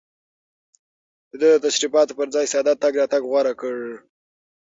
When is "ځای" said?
2.35-2.45